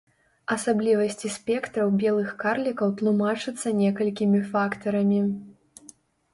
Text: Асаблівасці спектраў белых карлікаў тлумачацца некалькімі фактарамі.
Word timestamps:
Асаблівасці 0.53 1.29
спектраў 1.33 1.91
белых 2.05 2.33
карлікаў 2.43 2.95
тлумачацца 3.03 3.77
некалькімі 3.85 4.39
фактарамі. 4.51 5.21